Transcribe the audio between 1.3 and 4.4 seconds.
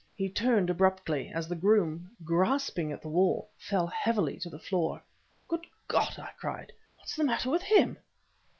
as the groom, grasping at the wall, fell heavily